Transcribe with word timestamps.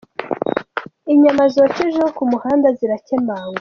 Inyama 1.13 1.43
zokeje 1.53 1.97
zo 2.05 2.09
ku 2.15 2.23
muhanda 2.31 2.67
zirakemangwa 2.77 3.59